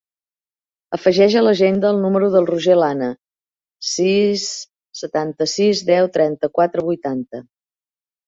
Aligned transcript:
Afegeix 0.97 1.35
a 1.39 1.43
l'agenda 1.43 1.91
el 1.95 1.99
número 2.05 2.29
del 2.35 2.47
Roger 2.51 2.77
Lana: 2.83 3.09
sis, 3.89 4.45
setanta-sis, 5.01 5.83
deu, 5.93 6.07
trenta-quatre, 6.17 6.87
vuitanta. 6.89 7.43